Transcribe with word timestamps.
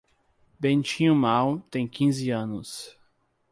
Bentinho 0.59 1.13
mal 1.13 1.59
tem 1.69 1.87
quinze 1.87 2.31
anos. 2.31 2.97